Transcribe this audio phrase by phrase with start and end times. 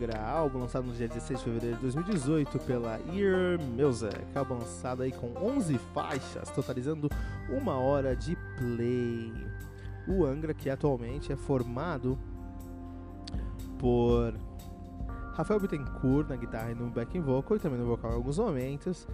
[0.00, 5.02] Angra, álbum lançado no dia 16 de fevereiro de 2018 pela Ear Music, álbum lançado
[5.02, 7.10] aí com 11 faixas, totalizando
[7.50, 9.30] uma hora de play.
[10.08, 12.18] O Angra, que atualmente é formado
[13.78, 14.32] por
[15.34, 19.06] Rafael Bittencourt na guitarra e no backing vocal, e também no vocal em alguns momentos,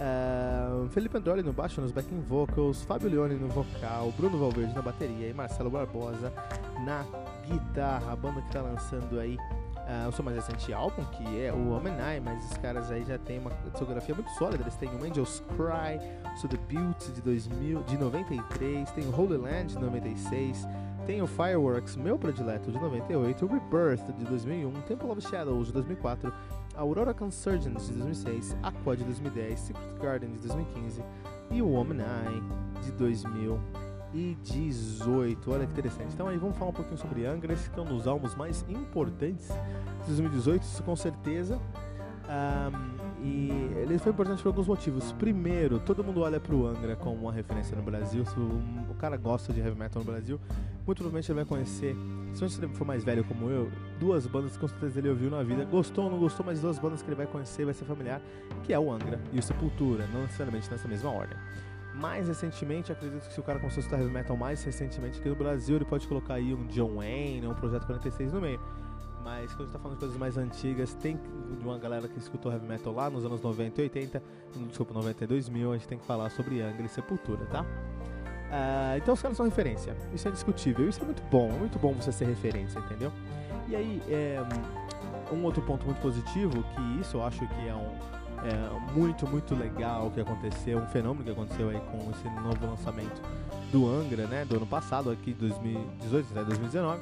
[0.00, 4.80] Uh, Felipe Androli no baixo, nos backing vocals, Fábio Leone no vocal, Bruno Valverde na
[4.80, 6.32] bateria e Marcelo Barbosa
[6.86, 7.04] na
[7.46, 8.12] guitarra.
[8.12, 9.36] A banda que está lançando aí
[9.90, 13.18] uh, o seu mais recente álbum, que é o Omenai, mas os caras aí já
[13.18, 14.62] tem uma discografia muito sólida.
[14.62, 16.00] Eles têm o Angels Cry,
[16.42, 20.66] o The Built de, 2000, de 93, tem o Holy Land de 96,
[21.06, 25.72] tem o Fireworks, meu predileto, de 98, o Rebirth de 2001, Temple of Shadows de
[25.72, 26.32] 2004,
[26.76, 31.02] Aurora Consurgence de 2006, Aqua de 2010, Secret Garden de 2015
[31.50, 32.42] e o Woman Eye
[32.82, 32.92] de
[34.12, 35.50] 2018.
[35.50, 36.12] Olha que interessante.
[36.12, 38.64] Então aí vamos falar um pouquinho sobre Angra, esse que é um dos álbuns mais
[38.68, 41.60] importantes de 2018, isso com certeza.
[42.30, 45.12] Um, e ele foi importante por alguns motivos.
[45.12, 48.24] Primeiro, todo mundo olha para o Angra como uma referência no Brasil.
[48.24, 50.38] Se o, cara gosta de heavy metal no Brasil,
[50.86, 51.96] muito provavelmente ele vai conhecer,
[52.34, 55.42] se você for mais velho como eu, duas bandas que com certeza ele ouviu na
[55.42, 55.64] vida.
[55.64, 58.20] Gostou ou não gostou, mas duas bandas que ele vai conhecer, vai ser familiar,
[58.62, 61.36] que é o Angra e o Sepultura, não necessariamente nessa mesma ordem.
[61.94, 65.28] Mais recentemente, acredito que se o cara começou a escutar heavy metal mais recentemente aqui
[65.28, 68.60] no Brasil, ele pode colocar aí um John Wayne, um Projeto 46 no meio.
[69.22, 72.18] Mas quando a gente tá falando de coisas mais antigas, tem de uma galera que
[72.18, 74.22] escutou heavy metal lá nos anos 90 e 80,
[74.68, 77.62] desculpa, 90 e 2000, a gente tem que falar sobre Angra e Sepultura, tá?
[77.62, 81.92] Uh, então os caras são referência, isso é indiscutível, isso é muito bom, muito bom
[81.92, 83.12] você ser referência, entendeu?
[83.68, 84.42] E aí, é,
[85.32, 89.54] um outro ponto muito positivo, que isso eu acho que é um é, muito, muito
[89.54, 93.20] legal que aconteceu, um fenômeno que aconteceu aí com esse novo lançamento
[93.70, 97.00] do Angra, né, do ano passado, aqui 2018 até 2019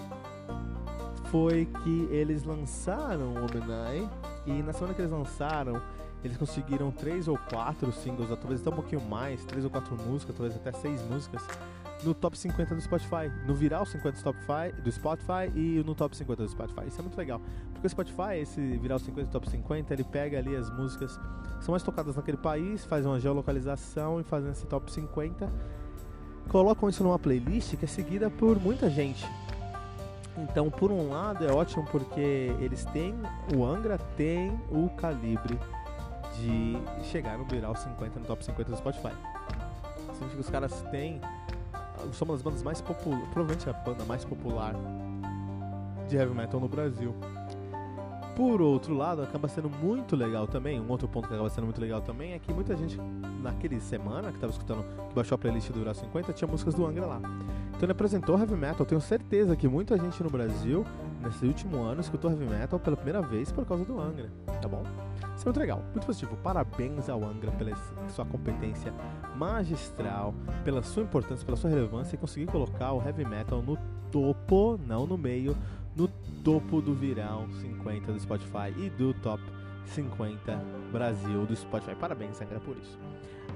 [1.31, 4.09] foi que eles lançaram o Omenai
[4.47, 5.81] e na semana que eles lançaram,
[6.25, 10.35] eles conseguiram três ou quatro singles, talvez até um pouquinho mais, três ou quatro músicas,
[10.35, 11.47] talvez até seis músicas,
[12.05, 16.17] no top 50 do Spotify, no viral 50 do Spotify, do Spotify e no top
[16.17, 16.87] 50 do Spotify.
[16.87, 17.41] Isso é muito legal,
[17.73, 21.19] porque o Spotify, esse viral 50 top 50, ele pega ali as músicas
[21.59, 25.51] que são mais tocadas naquele país, faz uma geolocalização e faz esse top 50,
[26.49, 29.27] colocam isso numa playlist que é seguida por muita gente.
[30.37, 33.15] Então, por um lado, é ótimo porque eles têm,
[33.57, 35.59] o Angra tem o calibre
[36.37, 39.13] de chegar no viral 50, no top 50 do Spotify.
[40.13, 41.21] Significa que os caras têm,
[42.13, 44.75] são uma das bandas mais populares, provavelmente a banda mais popular
[46.09, 47.15] de heavy metal no Brasil.
[48.39, 50.81] Por outro lado, acaba sendo muito legal também.
[50.81, 52.97] Um outro ponto que acaba sendo muito legal também é que muita gente,
[53.43, 56.87] naquele semana que estava escutando, que baixou a playlist do Viral 50, tinha músicas do
[56.87, 57.21] Angra lá.
[57.71, 58.87] Então ele apresentou heavy metal.
[58.87, 60.87] Tenho certeza que muita gente no Brasil,
[61.21, 64.31] nesse último ano, escutou heavy metal pela primeira vez por causa do Angra,
[64.63, 64.85] tá bom?
[65.35, 66.37] Isso é muito legal, muito positivo.
[66.37, 67.77] Parabéns ao Angra pela
[68.09, 68.95] sua competência
[69.35, 70.33] magistral,
[70.65, 73.77] pela sua importância, pela sua relevância e conseguir colocar o heavy metal no
[74.13, 75.57] topo, não no meio,
[75.99, 76.07] no
[76.45, 79.43] topo do viral 50 do Spotify e do top
[79.87, 80.57] 50
[80.93, 81.97] Brasil do Spotify.
[81.97, 82.97] Parabéns, Angra, por isso.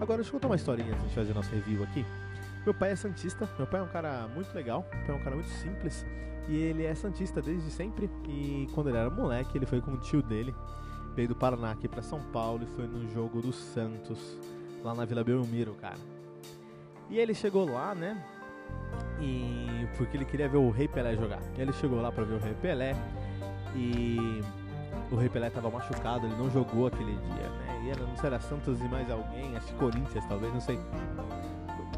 [0.01, 2.05] Agora, deixa eu contar uma historinha antes de fazer nosso review aqui.
[2.65, 5.23] Meu pai é santista, meu pai é um cara muito legal, meu pai é um
[5.23, 6.05] cara muito simples
[6.49, 8.11] e ele é santista desde sempre.
[8.29, 10.53] E quando ele era moleque, ele foi com o tio dele,
[11.15, 14.37] veio do Paraná aqui para São Paulo e foi no jogo do Santos,
[14.83, 15.99] lá na Vila Belmiro, cara.
[17.09, 18.21] E ele chegou lá, né?
[19.23, 21.41] E porque ele queria ver o Rei Pelé jogar.
[21.57, 22.97] Ele chegou lá para ver o Rei Pelé
[23.75, 24.43] e
[25.11, 27.83] o Rei Pelé tava machucado, ele não jogou aquele dia, né?
[27.85, 30.79] E era, não sei, era Santos e mais alguém, acho que Corinthians talvez, não sei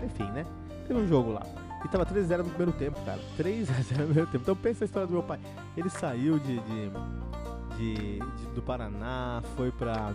[0.04, 0.46] enfim, né?
[0.86, 1.42] teve um jogo lá.
[1.84, 3.20] E tava 3x0 no primeiro tempo, cara.
[3.38, 4.42] 3x0 no primeiro tempo.
[4.42, 5.38] Então pensa a história do meu pai.
[5.76, 6.90] Ele saiu de, de,
[7.76, 10.12] de, de do Paraná, foi pra.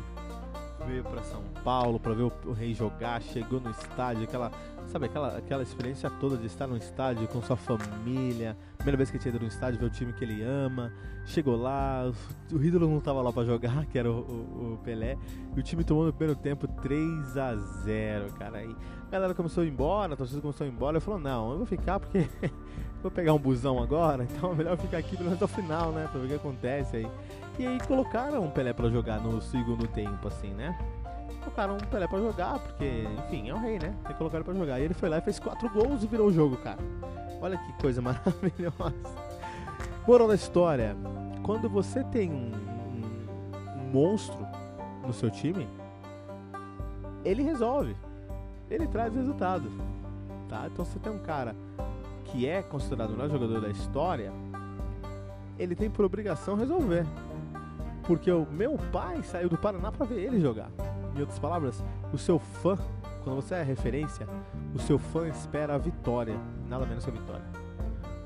[0.87, 4.51] veio pra São Paulo pra ver o, o rei jogar, chegou no estádio, aquela.
[4.89, 9.17] Sabe, aquela, aquela experiência toda de estar no estádio com sua família, primeira vez que
[9.17, 10.91] ele ido no estádio, ver o time que ele ama.
[11.27, 12.11] Chegou lá,
[12.51, 15.15] o ídolo não tava lá pra jogar, que era o, o, o Pelé,
[15.55, 18.63] e o time tomou no primeiro tempo 3 a 0 cara.
[18.63, 18.75] E
[19.07, 20.97] a galera começou a ir embora, a torcida começou a ir embora.
[20.97, 22.27] Eu falou: Não, eu vou ficar porque
[23.03, 25.91] vou pegar um busão agora, então é melhor ficar aqui pelo menos até o final,
[25.91, 26.09] né?
[26.11, 27.07] Pra ver o que acontece aí.
[27.59, 30.75] E aí colocaram o Pelé pra jogar no segundo tempo, assim, né?
[31.49, 33.95] Colocaram o Pelé pra jogar, porque, enfim, é o rei, né?
[34.05, 34.79] Tem que pra jogar.
[34.79, 36.77] E ele foi lá e fez quatro gols e virou o jogo, cara.
[37.41, 38.93] Olha que coisa maravilhosa.
[40.07, 40.95] Moral da história:
[41.41, 44.45] quando você tem um, um, um monstro
[45.03, 45.67] no seu time,
[47.25, 47.95] ele resolve.
[48.69, 49.71] Ele traz resultado.
[50.47, 50.67] Tá?
[50.71, 51.55] Então você tem um cara
[52.25, 54.31] que é considerado o melhor jogador da história,
[55.57, 57.07] ele tem por obrigação resolver.
[58.03, 60.69] Porque o meu pai saiu do Paraná para ver ele jogar.
[61.19, 61.83] Em outras palavras,
[62.13, 62.77] o seu fã,
[63.25, 64.25] quando você é referência,
[64.73, 66.39] o seu fã espera a vitória,
[66.69, 67.43] nada menos que a vitória.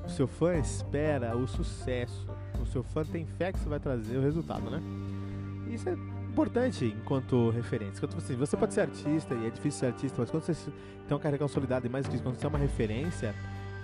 [0.06, 2.24] O seu fã espera o sucesso.
[2.62, 4.80] O seu fã tem fé que você vai trazer o resultado, né?
[5.68, 5.92] Isso é
[6.30, 8.06] importante enquanto referência.
[8.06, 11.16] Quando, assim, você pode ser artista e é difícil ser artista, mas quando você tem
[11.16, 13.34] uma carreira consolidada e mais isso, quando você é uma referência,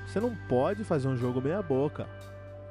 [0.07, 2.07] você não pode fazer um jogo meia boca.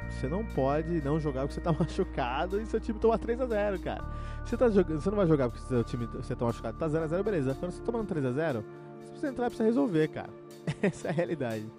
[0.09, 4.03] Você não pode não jogar porque você tá machucado e seu time toma 3x0, cara.
[4.44, 7.23] Você, tá jogando, você não vai jogar porque seu time você tá machucado, tá 0x0,
[7.23, 7.56] beleza.
[7.56, 8.63] Quando você tá tomando 3x0,
[9.00, 10.29] você precisa entrar e precisa resolver, cara.
[10.81, 11.69] Essa é a realidade.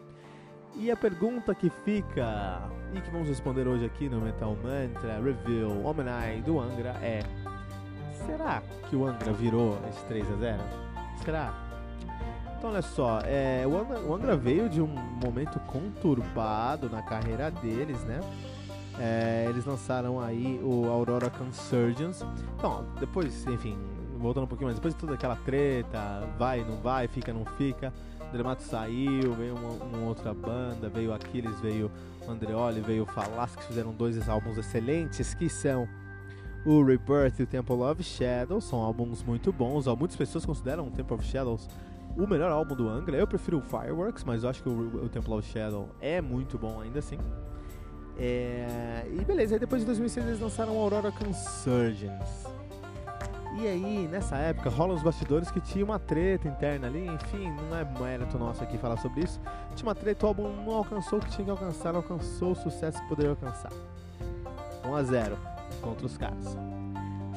[0.77, 2.63] E a pergunta que fica,
[2.95, 7.21] e que vamos responder hoje aqui no Metal Mantra Review Omenai do Angra é:
[8.27, 10.59] Será que o Angra virou esse 3x0?
[11.25, 11.70] Será?
[12.61, 17.51] Então olha só, é, o, Angra, o, Angra, veio de um momento conturbado na carreira
[17.51, 18.21] deles, né?
[18.99, 22.23] É, eles lançaram aí o Aurora Consurgence.
[22.59, 23.79] Então, depois, enfim,
[24.19, 27.95] voltando um pouquinho mais, depois de toda aquela treta, vai, não vai, fica, não fica,
[28.31, 31.91] Dramato saiu, veio uma, uma, outra banda, veio Aquiles, veio
[32.29, 35.89] Andreoli, veio Falas, que fizeram dois álbuns excelentes, que são
[36.67, 40.91] o Rebirth e o Temple of Shadows, são álbuns muito bons, muitas pessoas consideram o
[40.91, 41.67] Temple of Shadows
[42.17, 43.17] o melhor álbum do Angra.
[43.17, 46.59] Eu prefiro o Fireworks, mas eu acho que o, o Temple of Shadow é muito
[46.59, 47.19] bom ainda assim.
[48.19, 49.07] É...
[49.11, 52.49] E beleza, aí depois de 2006 eles lançaram Aurora Consurgence.
[53.59, 57.77] E aí, nessa época, rolam os bastidores que tinha uma treta interna ali, enfim, não
[57.77, 59.41] é mérito nosso aqui falar sobre isso.
[59.75, 62.55] Tinha uma treta, o álbum não alcançou o que tinha que alcançar, não alcançou o
[62.55, 63.73] sucesso que poderia alcançar.
[64.85, 65.39] 1 a 0
[65.83, 66.57] contra os caras.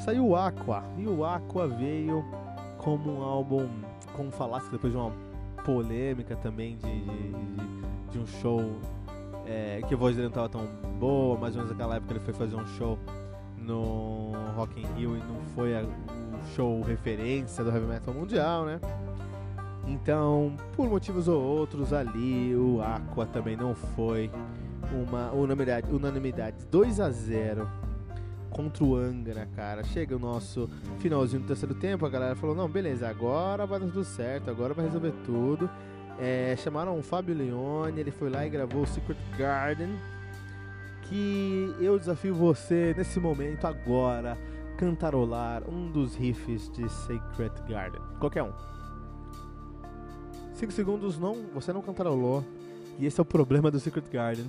[0.05, 2.23] Saiu o Aqua, e o Aqua veio
[2.83, 3.67] como um álbum
[4.15, 5.11] como falasse depois de uma
[5.63, 8.61] polêmica também de, de, de um show
[9.45, 10.67] é, que a voz dele não estava tão
[10.99, 12.99] boa, mais ou menos naquela época ele foi fazer um show
[13.57, 15.87] no Rock in Rio e não foi o
[16.55, 18.79] show referência do heavy metal mundial, né?
[19.87, 24.29] Então, por motivos ou outros ali, o Aqua também não foi
[24.93, 27.67] uma unanimidade, unanimidade 2 a 0
[28.53, 29.83] contra o Angra, cara.
[29.83, 30.69] Chega o nosso
[30.99, 34.73] finalzinho do terceiro tempo, a galera falou: não, beleza, agora vai dar tudo certo, agora
[34.73, 35.69] vai resolver tudo.
[36.19, 39.89] É, chamaram o Fábio Leone, ele foi lá e gravou o Secret Garden.
[41.01, 44.37] Que eu desafio você nesse momento, agora,
[44.77, 48.01] cantarolar um dos riffs de Secret Garden.
[48.19, 48.53] Qualquer um.
[50.53, 52.43] 5 segundos, não, você não cantarolou.
[52.99, 54.45] E esse é o problema do Secret Garden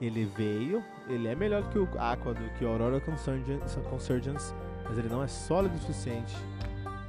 [0.00, 4.54] ele veio, ele é melhor que o Aqua, do que o Aurora Consurgence,
[4.88, 6.34] mas ele não é sólido o suficiente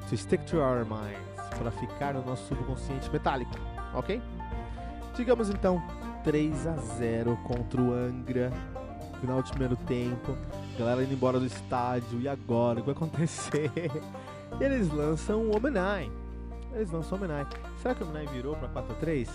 [0.10, 3.54] to stick to our minds, para ficar no nosso subconsciente metálico,
[3.94, 4.22] ok?
[5.16, 5.82] Digamos então
[6.24, 8.52] 3 a 0 contra o Angra,
[9.22, 10.38] final do primeiro tempo,
[10.78, 12.80] galera indo embora do estádio, e agora?
[12.80, 13.72] O que vai acontecer?
[14.60, 16.12] Eles lançam o Omenai.
[16.74, 17.48] Eles lançam o Omenai.
[17.82, 19.30] Será que o Omenai virou para 4 a 3?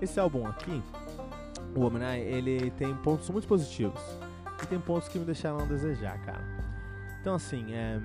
[0.00, 0.80] Esse álbum aqui,
[1.74, 4.00] o Homem ele tem pontos muito positivos.
[4.62, 6.44] E tem pontos que me deixaram a desejar, cara.
[7.20, 8.00] Então, assim, é...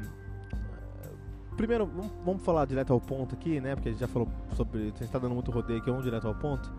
[1.58, 1.90] Primeiro,
[2.26, 3.76] vamos falar direto ao ponto aqui, né?
[3.76, 4.82] Porque a gente já falou sobre...
[4.82, 6.72] A gente tá dando muito rodeio aqui, vamos direto ao ponto.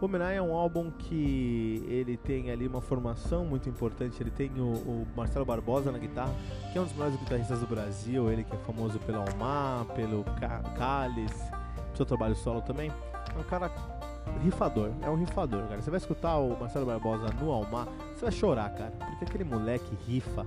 [0.00, 4.22] O Homenai é um álbum que ele tem ali uma formação muito importante.
[4.22, 6.34] Ele tem o, o, Marcelo Barbosa na guitarra,
[6.70, 8.30] que é um dos melhores guitarristas do Brasil.
[8.30, 10.22] Ele que é famoso pelo Almar, pelo
[10.76, 11.50] Cálice,
[11.94, 12.92] seu trabalho solo também.
[13.34, 13.70] É um cara
[14.42, 15.80] rifador, é um rifador, cara.
[15.80, 18.92] Você vai escutar o Marcelo Barbosa no Almar, você vai chorar, cara.
[18.98, 20.46] Porque aquele moleque rifa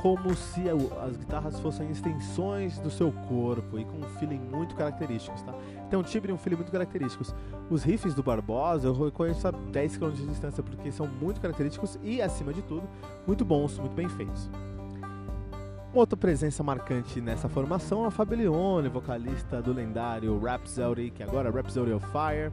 [0.00, 0.62] como se
[1.04, 5.52] as guitarras fossem extensões do seu corpo e com um feeling muito característicos, tá?
[5.90, 7.34] Tem um timbre e um feeling muito característicos.
[7.68, 11.98] Os riffs do Barbosa eu reconheço a 10 km de distância porque são muito característicos
[12.02, 12.88] e, acima de tudo,
[13.26, 14.48] muito bons, muito bem feitos.
[15.92, 21.48] Uma outra presença marcante nessa formação é o Fabelione, vocalista do lendário Rhapsody, que agora
[21.48, 22.52] é Rhapsody of Fire,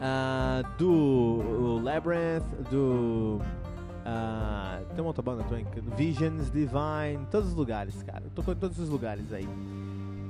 [0.00, 3.40] uh, do Labyrinth, do
[4.00, 5.66] Uh, tem uma outra banda também,
[5.96, 8.24] Visions, Divine, todos os lugares, cara.
[8.34, 9.48] Tô em todos os lugares aí.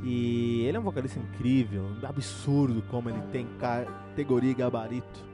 [0.03, 5.25] E ele é um vocalista incrível, absurdo como ele tem categoria e gabarito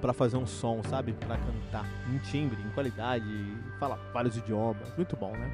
[0.00, 1.12] para fazer um som, sabe?
[1.12, 3.24] Para cantar, em timbre, em qualidade,
[3.78, 5.50] fala vários idiomas, muito bom, né?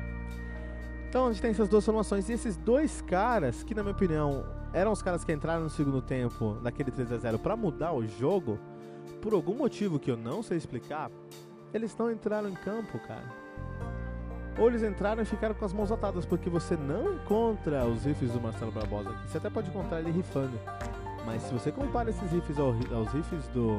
[1.08, 4.44] Então a gente tem essas duas formações e esses dois caras, que na minha opinião
[4.72, 8.06] eram os caras que entraram no segundo tempo naquele 3 a 0 para mudar o
[8.06, 8.58] jogo,
[9.20, 11.10] por algum motivo que eu não sei explicar,
[11.74, 13.40] eles não entraram em campo, cara.
[14.58, 18.32] Ou eles entraram e ficaram com as mãos atadas, porque você não encontra os riffs
[18.32, 19.30] do Marcelo Barbosa aqui.
[19.30, 20.58] Você até pode encontrar ele rifando.
[21.24, 23.78] Mas se você compara esses riffs aos riffs do,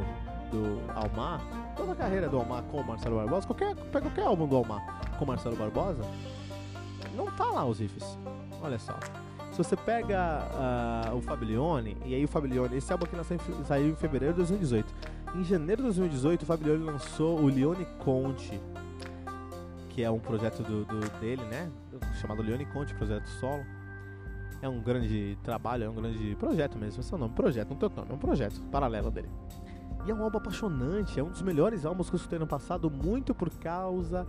[0.49, 1.41] do Almar,
[1.75, 5.01] toda a carreira do Almar com o Marcelo Barbosa, qualquer, pega qualquer álbum do Almar
[5.17, 6.03] com o Marcelo Barbosa,
[7.15, 8.17] não tá lá os riffs.
[8.61, 8.97] Olha só.
[9.51, 10.47] Se você pega
[11.11, 14.37] uh, o Fablione, e aí o Fablione, esse álbum aqui nasceu, saiu em fevereiro de
[14.37, 14.93] 2018.
[15.35, 18.61] Em janeiro de 2018, o Fablione lançou o Leone Conte,
[19.89, 21.69] que é um projeto do, do, dele, né?
[22.21, 23.65] Chamado Leone Conte, projeto solo.
[24.61, 27.01] É um grande trabalho, é um grande projeto mesmo.
[27.01, 29.29] Esse é o nome, projeto, não tem nome, é um projeto paralelo dele.
[30.05, 32.89] E é um álbum apaixonante, é um dos melhores álbuns que eu escutei no passado,
[32.89, 34.25] muito por causa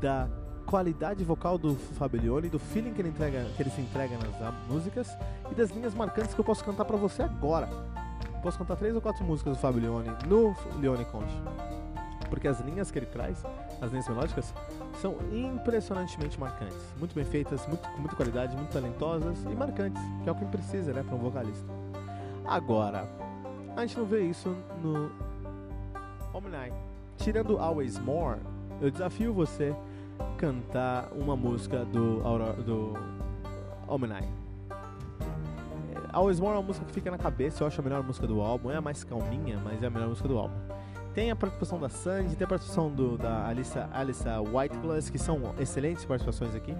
[0.00, 0.28] da
[0.70, 5.08] qualidade vocal do Fablione, do feeling que ele, entrega, que ele se entrega nas músicas
[5.50, 7.68] e das linhas marcantes que eu posso cantar para você agora
[8.40, 11.34] posso contar três ou quatro músicas do Fábio Leone no Leone Conte.
[12.28, 13.44] Porque as linhas que ele traz,
[13.80, 14.54] as linhas melódicas,
[15.00, 16.78] são impressionantemente marcantes.
[16.98, 20.44] Muito bem feitas, muito, com muita qualidade, muito talentosas e marcantes, que é o que
[20.44, 21.66] precisa, né, para um vocalista.
[22.46, 23.08] Agora,
[23.76, 25.10] a gente não vê isso no
[26.32, 26.72] Omni.
[27.18, 28.38] Tirando Always More,
[28.80, 29.74] eu desafio você
[30.40, 32.22] cantar uma música do,
[32.64, 32.94] do
[33.86, 34.26] Omni.
[36.14, 38.40] Always More é uma música que fica na cabeça, eu acho a melhor música do
[38.40, 38.70] álbum.
[38.70, 40.56] É a mais calminha, mas é a melhor música do álbum.
[41.12, 45.54] Tem a participação da Sandy, tem a participação do, da Alissa, Alissa Whiteglass, que são
[45.58, 46.74] excelentes participações aqui.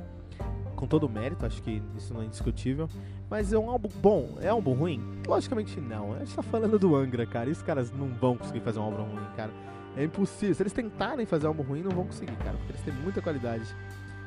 [0.75, 2.88] Com todo o mérito, acho que isso não é indiscutível.
[3.29, 4.38] Mas é um álbum bom.
[4.40, 5.21] É um álbum ruim?
[5.29, 6.14] Logicamente não.
[6.14, 7.50] A gente tá falando do Angra, cara.
[7.50, 9.50] E os caras não vão conseguir fazer um álbum ruim, cara.
[9.97, 10.54] É impossível.
[10.54, 12.56] Se eles tentarem fazer álbum ruim, não vão conseguir, cara.
[12.56, 13.75] Porque eles têm muita qualidade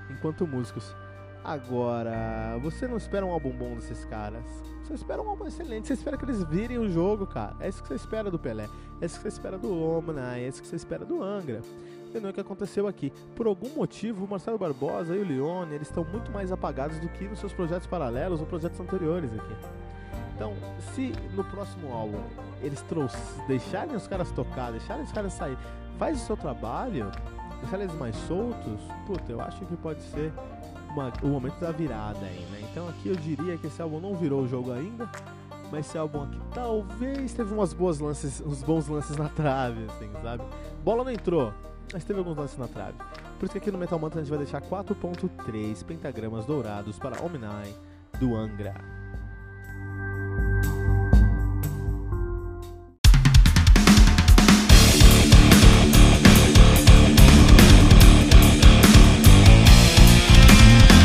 [0.10, 0.96] enquanto músicos.
[1.44, 4.44] Agora, você não espera um álbum bom desses caras.
[4.84, 5.88] Você espera um álbum excelente.
[5.88, 7.56] Você espera que eles virem o jogo, cara.
[7.60, 8.68] É isso que você espera do Pelé.
[9.02, 10.38] É isso que você espera do Omna.
[10.38, 11.62] É isso que você espera do Angra.
[12.14, 13.12] E não é o que aconteceu aqui.
[13.36, 17.10] Por algum motivo, o Marcelo Barbosa e o Leone, eles estão muito mais apagados do
[17.10, 19.56] que nos seus projetos paralelos ou projetos anteriores aqui.
[20.36, 20.54] Então,
[20.94, 22.20] se no próximo álbum
[22.62, 22.84] eles
[23.48, 25.58] deixarem os caras tocar, deixarem os caras sair,
[25.98, 27.12] faz o seu trabalho,
[27.62, 30.32] deixar eles mais soltos, puta, eu acho que pode ser
[30.90, 32.68] uma, o momento da virada aí, né?
[32.72, 35.10] Então aqui eu diria que esse álbum não virou o jogo ainda,
[35.72, 40.10] mas esse álbum aqui talvez teve umas boas lances, uns bons lances na trave, assim,
[40.22, 40.44] sabe?
[40.84, 41.54] Bola não entrou,
[41.92, 42.98] mas teve alguns lances na trave.
[43.40, 47.22] Por isso que aqui no Metal Mantra a gente vai deixar 4.3 pentagramas dourados para
[47.22, 47.76] Omni
[48.20, 49.03] do Angra.